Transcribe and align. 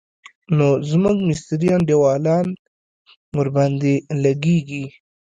نو 0.57 0.67
زموږ 0.91 1.17
مستري 1.27 1.69
انډيوالان 1.75 2.47
ورباندې 3.37 3.93
لګېږي. 4.23 4.85